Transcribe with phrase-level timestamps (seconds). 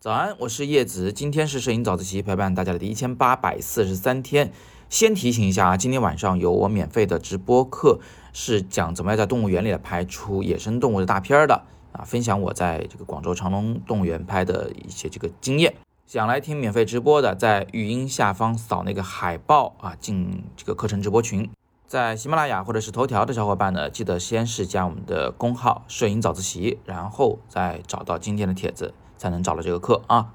[0.00, 4.52] 早安，我是叶子，今天是摄影早自习陪伴大家的第一千八百四十三天。
[4.88, 8.00] 先提醒一下啊，今天晚上有我免费的直播课，
[8.32, 11.62] 是讲怎么样在动物园里拍出野生动物的大片的
[11.92, 15.74] 啊，分享我在这个广州长隆动物园拍的一些这个经验。
[16.06, 21.50] 想来听免费直播的，在语音下方扫那个海报啊，进这个课程直播群。
[21.88, 30.34] 在喜马拉雅或者是头条的小伙伴呢，记得先是加我们的公号“摄影早自习”，然后再找到今天的帖子，才能找到这个课啊。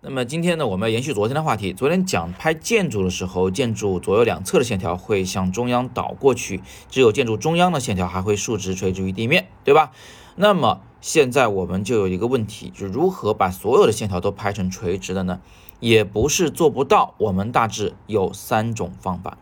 [0.00, 1.72] 那么今天呢，我们要延续昨天的话题。
[1.72, 9.92] 昨天讲拍建筑的时候，建筑左右两侧的线条会向中央倒过去，只有建筑中央的线条还会竖直垂直于地面，对吧？
[10.34, 15.40] 那么现在我们就有一个问题，就是如何把所有的线条都拍成垂直的呢？
[15.78, 19.38] 也不是做不到，我们大致有三种方法。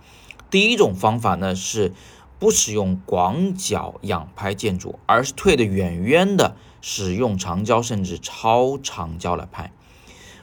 [0.50, 1.92] 第一种方法呢是
[2.38, 9.72] 不使用广角仰拍建筑，而是退得远远的，使用长焦甚至超长焦来拍。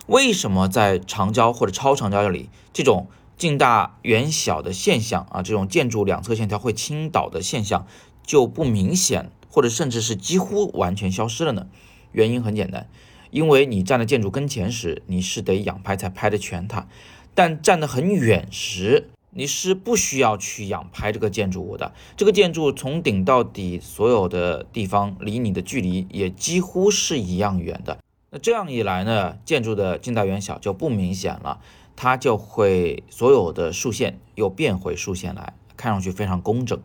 [0.08, 7.88] 为什么在长焦或者超长焦这里，这种近大远小的现象啊，这种建筑两侧线条会倾倒的现象
[8.26, 11.68] 就不明显，或者甚至是几乎完全消失了呢？
[12.12, 12.90] 原因很简单，
[13.32, 16.88] 因为你站在建筑跟前时，你是得仰拍才拍得全它；
[17.34, 21.94] 但站得很远时，你是不需要去仰拍这个建筑物的。
[22.16, 27.98] 这个建筑从顶到底所有的地方离你的距离也几乎是一样远的。
[28.30, 31.60] 那这样一来呢，建筑的近大远小就不明显了，
[31.96, 36.80] 它就会所有的竖线又变回竖线来，看上去非常工整。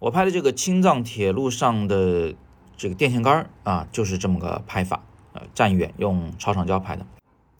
[0.00, 2.34] 我拍的这个青藏铁路上的
[2.76, 5.04] 这个电线杆儿啊，就是这么个拍法，
[5.34, 7.06] 呃，站远用超长焦拍的。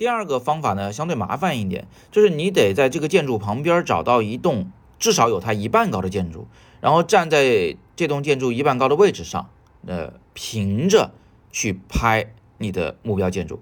[0.00, 6.46] 第二个方法呢，相对麻烦一点，就是你得在这个建筑旁边找到一栋至少有它一半高的建筑，
[6.80, 9.50] 然后站在这栋建筑一半高的位置上，
[9.86, 11.12] 呃，平着
[11.52, 12.32] 去拍。
[12.56, 13.60] 你的目标建筑，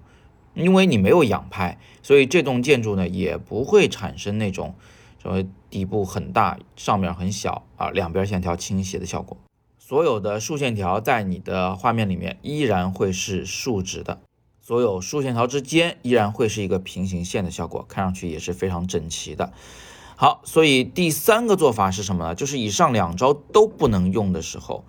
[0.53, 4.75] 因为你没有仰拍，所以这栋建筑呢也不会产生那种
[5.21, 9.37] 什么底部很大、上面很小啊、两边线条倾斜的效果。
[9.77, 14.21] 所有的竖线条在你的画面里面依然会是竖直的，
[14.69, 19.51] 所有竖线条之间依然会是一个平行线的效果，看上去也是非常整齐的。
[20.15, 22.35] 好，所以第三个做法是什么呢？
[22.35, 24.83] 就是以上两招都不能用的时候。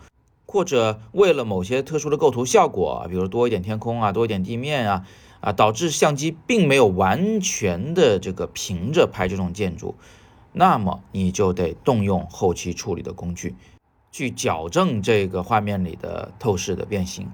[0.45, 5.07] 或者为了某些特殊的构图效果，比如多一点天空啊，多一点地面啊，
[5.41, 9.95] 啊，导致相机并没有完全的这个平着拍这种建筑，
[10.53, 13.55] 那么你就得动用后期处理的工具，
[14.13, 17.31] 去矫正这个画面里的透视的变形。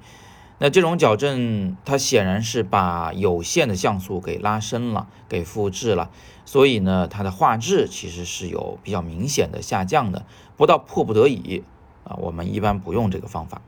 [0.59, 6.11] 那这种矫正，它显然是把有限的像素给拉伸了，给复制了，
[6.47, 10.25] 所以呢，它的画质其实是有比较明显的下降的，
[10.57, 11.63] 不到迫不得已。
[12.05, 13.61] 啊，我们一般不用这个方法。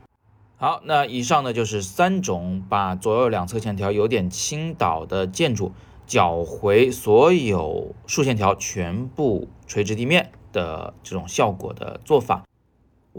[0.57, 5.73] 好，那以上呢就是三种把左右两侧线条有点倾倒的建筑
[6.07, 12.43] 搅回所有竖线条全部垂直地面的这种效果的做法。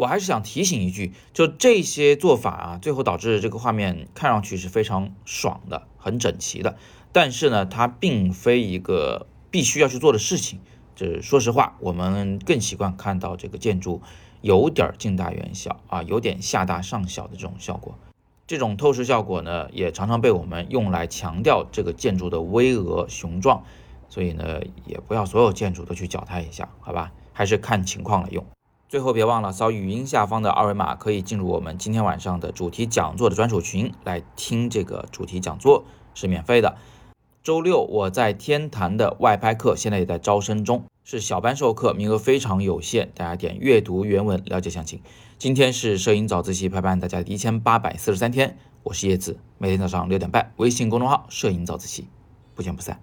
[0.01, 6.77] 我还是想提醒一句，就这些做法啊，最后导致这个画面看上去是非常爽的，很整齐的。
[7.13, 10.61] 但是呢，它并非一个必须要去做的事情。
[10.97, 14.01] 这说实话，我们更习惯看到这个建筑。
[14.43, 17.99] 有点近大远小啊，有点下大上小的这种效果，
[18.47, 23.63] 这种透视效果呢，也常常被我们用来强调这个建筑的巍峨雄壮，
[24.09, 27.13] 所以呢，也不要所有建筑都去搅它一下，好吧？
[27.35, 28.43] 还是看情况来用。
[28.91, 36.77] 最后别忘了扫语音下方的二维码，可以进入我们今天晚上的主题讲座的专属群来听这个主题讲座，是免费的。
[37.45, 40.83] 周六我在天坛的外拍课现在也在招生中。
[41.05, 45.01] 是小班授课，名额非常有限，大家点阅读原文了解详情。
[45.39, 52.09] 今天是摄影早自习陪伴大家的一千八百四十三天，我是叶子，每天早上六点半，微信公众号“摄影早自习”，
[52.57, 53.01] 不见不散。